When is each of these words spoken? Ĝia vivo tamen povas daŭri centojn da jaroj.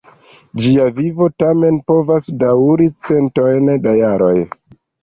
Ĝia 0.63 0.87
vivo 0.99 1.27
tamen 1.43 1.77
povas 1.91 2.33
daŭri 2.47 2.91
centojn 3.09 3.75
da 3.87 3.99
jaroj. 4.05 4.39